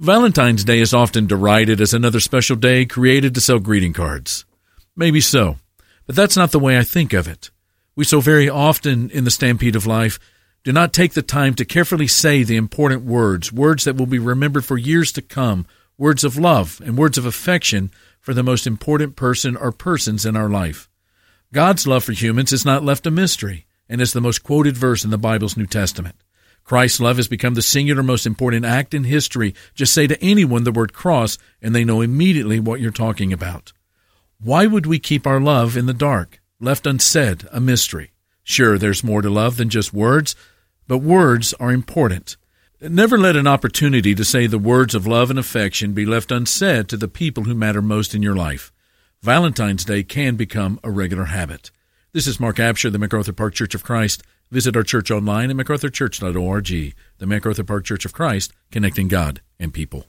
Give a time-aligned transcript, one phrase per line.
[0.00, 4.44] Valentine's Day is often derided as another special day created to sell greeting cards.
[4.96, 5.58] Maybe so,
[6.04, 7.52] but that's not the way I think of it.
[7.94, 10.18] We so very often in the stampede of life
[10.64, 14.18] do not take the time to carefully say the important words, words that will be
[14.18, 15.64] remembered for years to come,
[15.96, 20.34] words of love and words of affection for the most important person or persons in
[20.34, 20.88] our life.
[21.52, 25.04] God's love for humans is not left a mystery and is the most quoted verse
[25.04, 26.16] in the Bible's New Testament.
[26.64, 29.54] Christ's love has become the singular most important act in history.
[29.74, 33.72] Just say to anyone the word cross, and they know immediately what you're talking about.
[34.40, 38.12] Why would we keep our love in the dark, left unsaid, a mystery?
[38.42, 40.34] Sure, there's more to love than just words,
[40.88, 42.36] but words are important.
[42.80, 46.88] Never let an opportunity to say the words of love and affection be left unsaid
[46.88, 48.72] to the people who matter most in your life.
[49.22, 51.70] Valentine's Day can become a regular habit.
[52.14, 54.22] This is Mark Absher, the MacArthur Park Church of Christ.
[54.52, 56.94] Visit our church online at macarthurchurch.org.
[57.18, 60.06] The MacArthur Park Church of Christ, connecting God and people.